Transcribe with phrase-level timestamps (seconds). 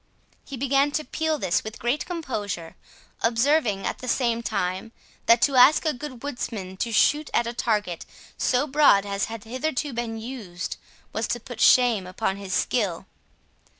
[0.43, 2.75] He began to peel this with great composure,
[3.21, 4.93] observing at the same time,
[5.27, 9.43] that to ask a good woodsman to shoot at a target so broad as had
[9.43, 10.77] hitherto been used,
[11.13, 13.05] was to put shame upon his skill.